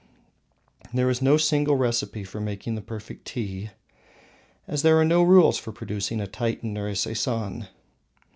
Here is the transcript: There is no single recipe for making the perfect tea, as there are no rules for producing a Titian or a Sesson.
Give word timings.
There 0.91 1.11
is 1.11 1.21
no 1.21 1.37
single 1.37 1.75
recipe 1.75 2.23
for 2.23 2.39
making 2.41 2.73
the 2.73 2.81
perfect 2.81 3.23
tea, 3.23 3.69
as 4.67 4.81
there 4.81 4.97
are 4.97 5.05
no 5.05 5.21
rules 5.21 5.59
for 5.59 5.71
producing 5.71 6.19
a 6.19 6.25
Titian 6.25 6.75
or 6.75 6.87
a 6.87 6.95
Sesson. 6.95 7.67